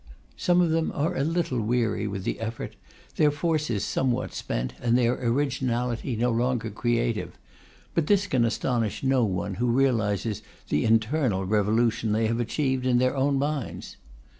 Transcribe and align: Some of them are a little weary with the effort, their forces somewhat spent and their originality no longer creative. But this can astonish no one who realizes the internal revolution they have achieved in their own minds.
Some 0.35 0.61
of 0.61 0.71
them 0.71 0.91
are 0.95 1.15
a 1.15 1.23
little 1.23 1.61
weary 1.61 2.07
with 2.07 2.23
the 2.23 2.39
effort, 2.39 2.75
their 3.17 3.29
forces 3.29 3.83
somewhat 3.85 4.33
spent 4.33 4.73
and 4.81 4.97
their 4.97 5.13
originality 5.13 6.15
no 6.15 6.31
longer 6.31 6.71
creative. 6.71 7.37
But 7.93 8.07
this 8.07 8.25
can 8.25 8.43
astonish 8.43 9.03
no 9.03 9.23
one 9.23 9.53
who 9.61 9.67
realizes 9.67 10.41
the 10.69 10.85
internal 10.85 11.45
revolution 11.45 12.13
they 12.13 12.25
have 12.25 12.39
achieved 12.39 12.87
in 12.87 12.97
their 12.97 13.15
own 13.15 13.37
minds. 13.37 13.97